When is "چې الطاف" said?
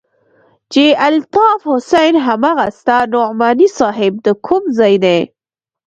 0.71-1.59